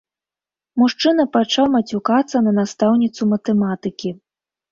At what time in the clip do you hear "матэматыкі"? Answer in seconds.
3.35-4.09